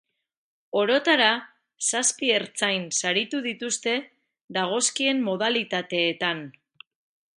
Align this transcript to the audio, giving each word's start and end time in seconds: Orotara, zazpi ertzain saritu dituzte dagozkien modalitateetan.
Orotara, 0.79 1.27
zazpi 1.91 2.31
ertzain 2.37 2.87
saritu 3.01 3.43
dituzte 3.49 3.93
dagozkien 4.59 5.23
modalitateetan. 5.29 6.43